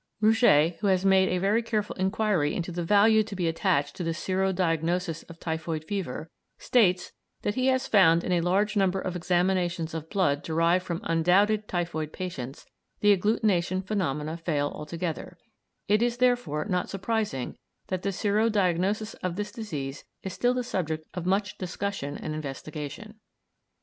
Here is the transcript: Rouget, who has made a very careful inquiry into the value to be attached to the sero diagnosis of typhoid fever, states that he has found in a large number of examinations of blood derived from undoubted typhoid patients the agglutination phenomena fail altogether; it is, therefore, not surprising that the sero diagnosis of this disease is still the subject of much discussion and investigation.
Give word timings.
Rouget, 0.19 0.77
who 0.79 0.87
has 0.87 1.05
made 1.05 1.29
a 1.29 1.37
very 1.37 1.61
careful 1.61 1.95
inquiry 1.95 2.55
into 2.55 2.71
the 2.71 2.83
value 2.83 3.21
to 3.21 3.35
be 3.35 3.47
attached 3.47 3.95
to 3.97 4.03
the 4.03 4.15
sero 4.15 4.51
diagnosis 4.51 5.21
of 5.29 5.39
typhoid 5.39 5.83
fever, 5.85 6.31
states 6.57 7.11
that 7.43 7.53
he 7.53 7.67
has 7.67 7.85
found 7.87 8.23
in 8.23 8.31
a 8.31 8.41
large 8.41 8.75
number 8.75 8.99
of 8.99 9.15
examinations 9.15 9.93
of 9.93 10.09
blood 10.09 10.41
derived 10.41 10.83
from 10.83 11.01
undoubted 11.03 11.67
typhoid 11.67 12.11
patients 12.13 12.65
the 13.01 13.15
agglutination 13.15 13.85
phenomena 13.85 14.37
fail 14.37 14.69
altogether; 14.73 15.37
it 15.87 16.01
is, 16.01 16.17
therefore, 16.17 16.65
not 16.65 16.89
surprising 16.89 17.55
that 17.89 18.01
the 18.01 18.11
sero 18.11 18.49
diagnosis 18.49 19.13
of 19.21 19.35
this 19.35 19.51
disease 19.51 20.03
is 20.23 20.33
still 20.33 20.55
the 20.55 20.63
subject 20.63 21.05
of 21.13 21.27
much 21.27 21.59
discussion 21.59 22.17
and 22.17 22.33
investigation. 22.33 23.19